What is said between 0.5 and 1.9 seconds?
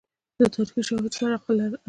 تاریخي شواهدو سره علاقه لرم.